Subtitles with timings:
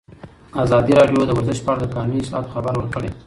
[0.63, 3.09] ازادي راډیو د ورزش په اړه د قانوني اصلاحاتو خبر ورکړی.